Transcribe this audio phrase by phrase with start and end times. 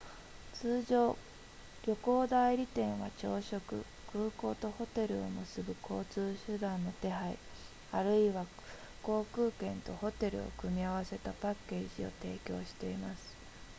[0.55, 1.15] 通常
[1.85, 7.37] 旅行代理店は朝食空港とホテルを結ぶ交通手段の手配
[7.91, 8.47] あるいは
[9.03, 13.37] 航空券とホテルを組み合わせたパッケージを提供しています